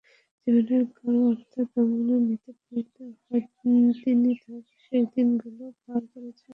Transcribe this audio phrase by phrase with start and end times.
[0.47, 6.49] জীবনের গূঢ় অর্থ আমলে নিলে বলতে হয়, তিনি তার শেষদিনগুলি পার করছেন।